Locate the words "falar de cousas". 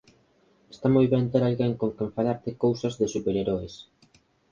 2.17-2.93